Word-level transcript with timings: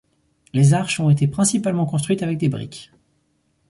Les 0.53 0.73
arches 0.73 0.99
ont 0.99 1.11
été 1.11 1.27
principalement 1.27 1.85
construites 1.85 2.23
avec 2.23 2.39
des 2.39 2.49
briques. 2.49 2.91